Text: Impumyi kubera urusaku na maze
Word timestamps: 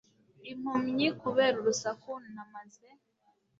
Impumyi 0.51 1.07
kubera 1.21 1.55
urusaku 1.61 2.11
na 2.33 2.43
maze 2.53 2.87